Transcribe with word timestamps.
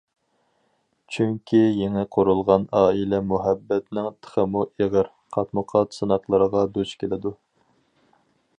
چۈنكى 1.15 1.59
يېڭى 1.79 2.05
قۇرۇلغان 2.17 2.65
ئائىلە 2.79 3.19
مۇھەببەتنىڭ 3.33 4.09
تېخىمۇ 4.25 4.65
ئېغىر، 4.81 5.13
قاتمۇقات 5.37 5.97
سىناقلىرىغا 5.99 6.65
دۇچ 6.79 6.99
كېلىدۇ. 7.05 7.37